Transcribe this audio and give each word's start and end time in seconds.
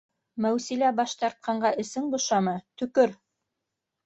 —Мәүсилә 0.45 0.87
баш 0.99 1.13
тартҡанға 1.23 1.73
әсең 1.85 2.09
бошамы? 2.15 2.57
Төкөр 2.83 3.15